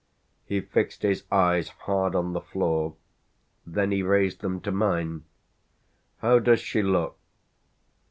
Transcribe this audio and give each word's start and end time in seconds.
He 0.47 0.61
fixed 0.61 1.03
his 1.03 1.25
eyes 1.31 1.69
hard 1.85 2.15
on 2.15 2.33
the 2.33 2.41
floor; 2.41 2.95
then 3.67 3.91
he 3.91 4.01
raised 4.01 4.41
them 4.41 4.59
to 4.61 4.71
mine. 4.71 5.25
"How 6.21 6.39
does 6.39 6.59
she 6.59 6.81
look?" 6.81 7.19